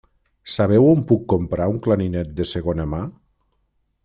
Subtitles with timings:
[0.53, 3.03] Sabeu on puc comprar un clarinet de segona mà?